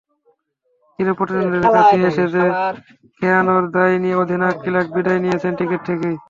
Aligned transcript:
চিরপ্রতিদ্বন্দ্বীদের 0.99 1.73
কাছে 1.77 1.95
অ্যাশেজে 2.01 2.45
খোয়ানোর 3.17 3.63
দায় 3.73 3.97
নিয়ে 4.03 4.19
অধিনায়ক 4.21 4.57
ক্লার্ক 4.63 4.89
বিদায় 4.95 5.21
নিয়েছেন 5.23 5.51
ক্রিকেট 5.57 5.81
থেকেই। 5.89 6.15